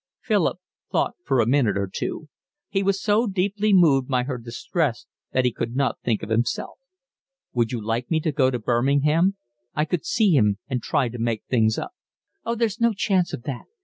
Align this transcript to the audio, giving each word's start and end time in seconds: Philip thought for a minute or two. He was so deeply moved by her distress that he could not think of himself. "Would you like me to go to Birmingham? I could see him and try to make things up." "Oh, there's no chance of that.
Philip 0.21 0.57
thought 0.91 1.13
for 1.23 1.39
a 1.39 1.45
minute 1.45 1.77
or 1.77 1.85
two. 1.85 2.27
He 2.69 2.81
was 2.81 2.99
so 2.99 3.27
deeply 3.27 3.71
moved 3.71 4.07
by 4.07 4.23
her 4.23 4.39
distress 4.39 5.05
that 5.31 5.45
he 5.45 5.51
could 5.53 5.75
not 5.75 6.01
think 6.01 6.23
of 6.23 6.29
himself. 6.31 6.79
"Would 7.53 7.71
you 7.71 7.79
like 7.79 8.09
me 8.09 8.19
to 8.21 8.31
go 8.31 8.49
to 8.49 8.57
Birmingham? 8.57 9.35
I 9.75 9.85
could 9.85 10.03
see 10.03 10.31
him 10.35 10.57
and 10.67 10.81
try 10.81 11.09
to 11.09 11.19
make 11.19 11.43
things 11.47 11.77
up." 11.77 11.91
"Oh, 12.43 12.55
there's 12.55 12.81
no 12.81 12.93
chance 12.93 13.31
of 13.31 13.43
that. 13.43 13.65